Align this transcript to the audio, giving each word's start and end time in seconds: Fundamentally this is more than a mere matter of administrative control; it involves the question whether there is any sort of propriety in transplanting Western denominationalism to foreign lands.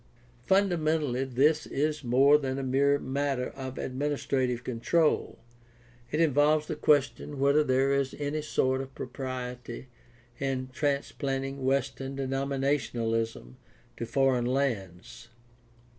Fundamentally 0.47 1.25
this 1.25 1.67
is 1.67 2.03
more 2.03 2.39
than 2.39 2.57
a 2.57 2.63
mere 2.63 2.97
matter 2.97 3.49
of 3.49 3.77
administrative 3.77 4.63
control; 4.63 5.37
it 6.09 6.19
involves 6.19 6.65
the 6.65 6.75
question 6.75 7.37
whether 7.37 7.63
there 7.63 7.93
is 7.93 8.15
any 8.17 8.41
sort 8.41 8.81
of 8.81 8.95
propriety 8.95 9.89
in 10.39 10.69
transplanting 10.69 11.63
Western 11.63 12.15
denominationalism 12.15 13.57
to 13.95 14.07
foreign 14.07 14.47
lands. 14.47 15.29